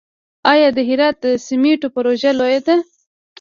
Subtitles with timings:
[0.51, 2.75] آیا د هرات د سمنټو پروژه لویه ده؟